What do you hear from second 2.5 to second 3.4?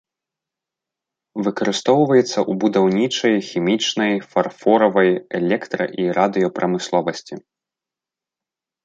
будаўнічай,